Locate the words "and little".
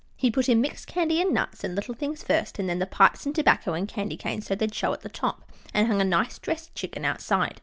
1.63-1.93